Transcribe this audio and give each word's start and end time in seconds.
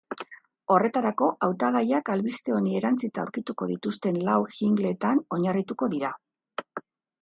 Horretarako, 0.75 1.27
hautagaiak 1.47 2.09
albiste 2.15 2.57
honi 2.61 2.75
erantsita 2.81 3.23
aurkituko 3.27 3.71
dituzten 3.75 4.21
lau 4.33 4.43
jingle-etan 4.59 5.27
oinarrituko 5.39 5.97
dira. 5.97 6.17